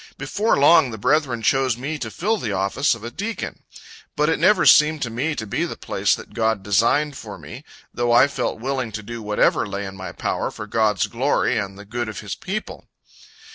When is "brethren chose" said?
0.97-1.77